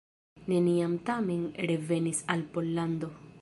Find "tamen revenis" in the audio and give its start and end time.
1.09-2.25